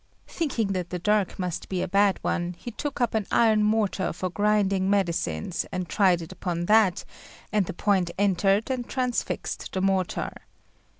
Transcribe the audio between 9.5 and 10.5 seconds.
the mortar.